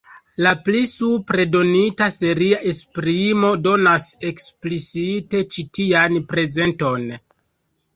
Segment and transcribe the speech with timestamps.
[0.43, 7.11] La pli supre donita seria esprimo donas eksplicite ĉi tian prezenton.